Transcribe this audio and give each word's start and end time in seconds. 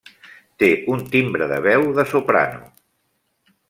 Té 0.63 0.69
un 0.95 1.03
timbre 1.17 1.51
de 1.53 1.61
veu 1.69 1.87
de 2.01 2.09
soprano. 2.17 2.67